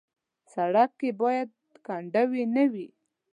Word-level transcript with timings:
سړک 0.53 0.89
کې 0.99 1.09
باید 1.21 1.49
کندې 1.85 2.43
نه 2.55 2.63
وي. 2.71 2.87